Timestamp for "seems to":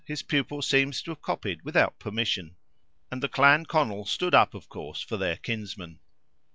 0.63-1.11